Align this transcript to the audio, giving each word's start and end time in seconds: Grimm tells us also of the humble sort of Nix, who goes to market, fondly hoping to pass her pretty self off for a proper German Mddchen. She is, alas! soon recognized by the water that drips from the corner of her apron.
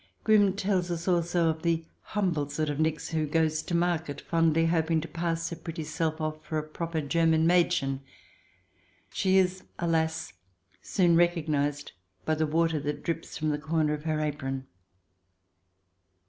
Grimm 0.23 0.53
tells 0.55 0.89
us 0.89 1.07
also 1.07 1.49
of 1.49 1.61
the 1.61 1.85
humble 2.01 2.49
sort 2.49 2.71
of 2.71 2.79
Nix, 2.79 3.09
who 3.09 3.27
goes 3.27 3.61
to 3.61 3.75
market, 3.75 4.19
fondly 4.19 4.65
hoping 4.65 4.99
to 4.99 5.07
pass 5.07 5.51
her 5.51 5.55
pretty 5.55 5.83
self 5.83 6.19
off 6.19 6.43
for 6.43 6.57
a 6.57 6.63
proper 6.67 7.01
German 7.01 7.45
Mddchen. 7.47 7.99
She 9.13 9.37
is, 9.37 9.61
alas! 9.77 10.33
soon 10.81 11.15
recognized 11.15 11.91
by 12.25 12.33
the 12.33 12.47
water 12.47 12.79
that 12.79 13.03
drips 13.03 13.37
from 13.37 13.49
the 13.49 13.59
corner 13.59 13.93
of 13.93 14.05
her 14.05 14.19
apron. 14.19 14.65